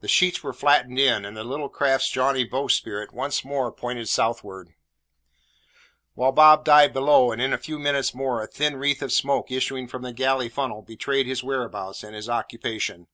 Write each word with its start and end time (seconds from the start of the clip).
The 0.00 0.08
sheets 0.08 0.42
were 0.42 0.54
flattened 0.54 0.98
in, 0.98 1.26
and 1.26 1.36
the 1.36 1.44
little 1.44 1.68
craft's 1.68 2.08
jaunty 2.08 2.44
bowsprit 2.44 3.12
once 3.12 3.44
more 3.44 3.70
pointed 3.70 4.08
southward; 4.08 4.70
whilst 6.14 6.36
Bob 6.36 6.64
dived 6.64 6.94
below, 6.94 7.30
and 7.30 7.42
in 7.42 7.52
a 7.52 7.58
few 7.58 7.78
minutes 7.78 8.14
more 8.14 8.42
a 8.42 8.46
thin 8.46 8.76
wreath 8.78 9.02
of 9.02 9.12
smoke 9.12 9.50
issuing 9.50 9.86
from 9.86 10.00
the 10.00 10.14
galley 10.14 10.48
funnel 10.48 10.80
betrayed 10.80 11.26
his 11.26 11.44
whereabouts 11.44 12.02
and 12.02 12.14
his 12.14 12.26
occupation. 12.30 13.06